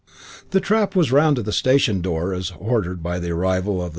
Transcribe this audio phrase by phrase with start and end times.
[0.49, 3.89] The trap was round to the station door as hordered by the arrival of the
[3.89, 3.89] 9.